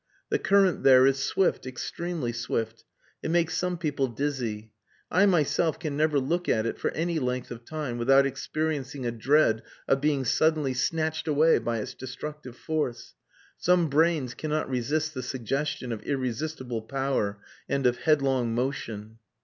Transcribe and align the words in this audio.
The 0.29 0.39
current 0.39 0.81
there 0.81 1.05
is 1.05 1.19
swift, 1.19 1.67
extremely 1.67 2.33
swift; 2.33 2.85
it 3.21 3.29
makes 3.29 3.55
some 3.55 3.77
people 3.77 4.07
dizzy; 4.07 4.73
I 5.11 5.27
myself 5.27 5.77
can 5.77 5.95
never 5.95 6.19
look 6.19 6.49
at 6.49 6.65
it 6.65 6.79
for 6.79 6.89
any 6.93 7.19
length 7.19 7.51
of 7.51 7.65
time 7.65 7.99
without 7.99 8.25
experiencing 8.25 9.05
a 9.05 9.11
dread 9.11 9.61
of 9.87 10.01
being 10.01 10.25
suddenly 10.25 10.73
snatched 10.73 11.27
away 11.27 11.59
by 11.59 11.77
its 11.77 11.93
destructive 11.93 12.57
force. 12.57 13.13
Some 13.59 13.89
brains 13.91 14.33
cannot 14.33 14.67
resist 14.67 15.13
the 15.13 15.21
suggestion 15.21 15.91
of 15.91 16.01
irresistible 16.01 16.81
power 16.81 17.37
and 17.69 17.85
of 17.85 17.97
headlong 17.99 18.55
motion. 18.55 19.19